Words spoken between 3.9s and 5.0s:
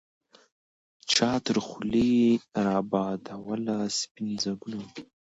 سپین ځګونه